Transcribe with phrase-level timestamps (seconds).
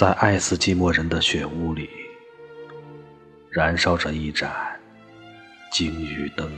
[0.00, 1.90] 在爱斯基摩人的雪屋里，
[3.50, 4.50] 燃烧着一盏
[5.70, 6.50] 鲸鱼灯，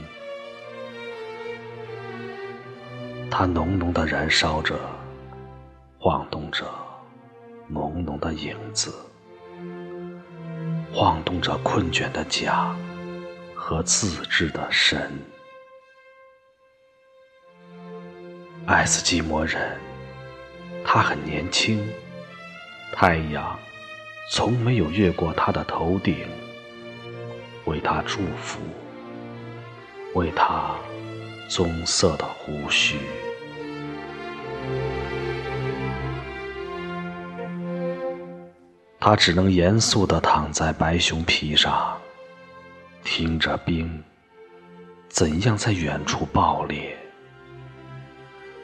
[3.29, 4.79] 它浓浓的燃烧着，
[5.99, 6.63] 晃动着
[7.67, 8.93] 浓浓的影子，
[10.93, 12.73] 晃动着困倦的桨
[13.53, 15.11] 和自制的神。
[18.65, 19.77] 爱斯基摩人，
[20.85, 21.85] 他很年轻。
[22.95, 23.59] 太阳
[24.29, 26.15] 从没有越过他的头顶，
[27.65, 28.59] 为他祝福，
[30.13, 30.75] 为他
[31.49, 32.97] 棕色的胡须。
[38.99, 41.99] 他只能严肃地躺在白熊皮上，
[43.03, 44.01] 听着冰
[45.09, 46.95] 怎样在远处爆裂，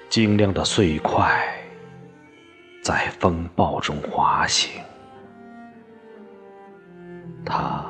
[0.07, 1.58] 晶亮的碎块。
[2.81, 4.81] 在风暴中滑行，
[7.45, 7.85] 他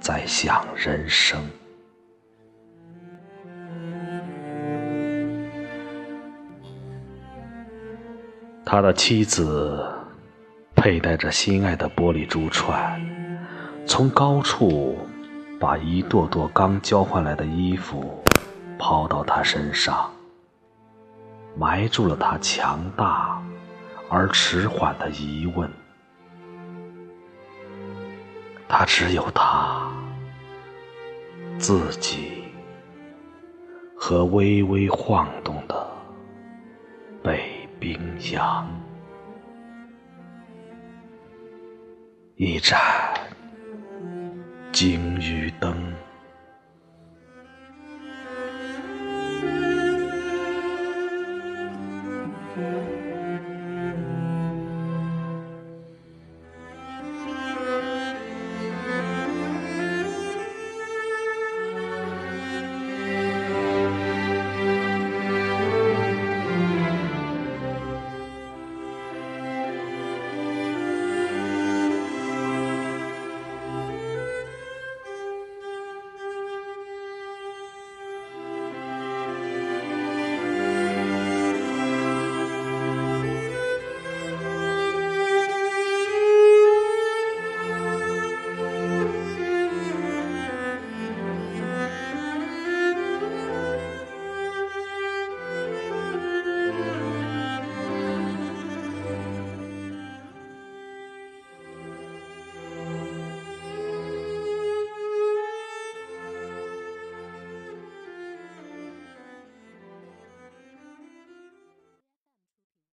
[0.00, 1.40] 在想人生。
[8.64, 9.86] 他的妻子
[10.74, 13.00] 佩戴着心爱的玻璃珠串，
[13.86, 14.98] 从高处
[15.60, 18.24] 把一垛垛刚交换来的衣服
[18.78, 20.10] 抛到他身上，
[21.56, 23.40] 埋住了他强大。
[24.16, 25.68] 而迟缓的疑问，
[28.68, 29.90] 他只有他
[31.58, 32.44] 自己
[33.96, 35.84] 和微微晃动的
[37.24, 37.98] 北冰
[38.30, 38.70] 洋。
[42.36, 42.78] 一盏
[44.70, 45.74] 鲸鱼灯。